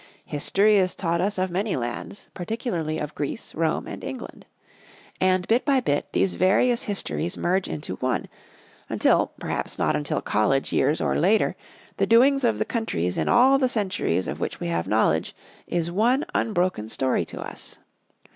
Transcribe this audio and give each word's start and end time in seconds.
History 0.25 0.77
is 0.77 0.95
taught 0.95 1.21
us 1.21 1.37
of 1.37 1.51
many 1.51 1.75
lands, 1.75 2.27
particularly 2.33 2.97
of 2.97 3.13
Greece, 3.13 3.53
Rome, 3.53 3.85
and 3.85 4.03
England. 4.03 4.47
And, 5.19 5.47
bit 5.47 5.63
by 5.63 5.79
bit, 5.79 6.07
these 6.11 6.33
various 6.33 6.85
histories 6.85 7.37
merge 7.37 7.67
into 7.67 7.97
one, 7.97 8.27
until, 8.89 9.33
perhaps 9.39 9.77
not 9.77 9.95
until 9.95 10.19
college 10.19 10.73
years 10.73 11.01
or 11.01 11.13
later, 11.19 11.55
the 11.97 12.07
doings 12.07 12.43
of 12.43 12.57
the 12.57 12.65
countries 12.65 13.15
in 13.15 13.29
all 13.29 13.59
the 13.59 13.69
centuries 13.69 14.27
of 14.27 14.39
which 14.39 14.59
we 14.59 14.69
have 14.69 14.87
knowledge 14.87 15.35
is 15.67 15.91
one 15.91 16.25
unbroken 16.33 16.89
story 16.89 17.23
to 17.25 17.39
us. 17.39 17.77